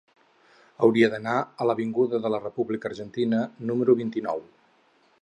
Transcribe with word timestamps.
Hauria 0.85 1.09
d'anar 1.15 1.35
a 1.65 1.69
l'avinguda 1.71 2.21
de 2.25 2.33
la 2.37 2.41
República 2.47 2.93
Argentina 2.93 3.45
número 3.73 4.01
vint-i-nou. 4.05 4.47